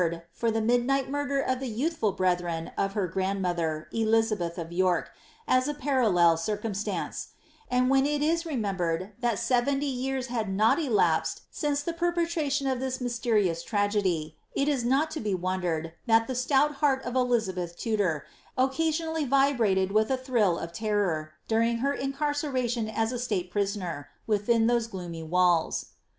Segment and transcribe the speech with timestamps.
[0.33, 5.11] for the midnight murder of the jrouthfnl brethioi of her grandmother, FUizabeth of York,
[5.47, 7.27] as a parallel circumstance;
[7.69, 12.65] and when it is remembered that seventy years had not elapsed since the per* petration
[12.65, 17.13] of that mysterious tragedy, it is not to be wondered, that the stout heart of
[17.15, 18.25] Elizabeth Tudor,
[18.57, 24.65] occasionally vibrated with a thrill of terror, during her incarceration as a state prisoner, within
[24.65, 25.91] thoee gloomy walls.